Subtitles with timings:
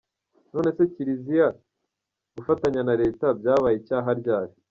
[0.53, 1.47] None se Kiliziya
[2.35, 4.53] gufatanya na Leta byabaye icyaha ryari.